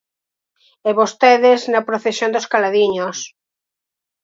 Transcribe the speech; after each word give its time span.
E 0.89 0.91
vostedes 0.99 1.61
na 1.73 1.85
procesión 1.89 2.33
dos 2.35 2.49
Caladiños. 2.51 3.17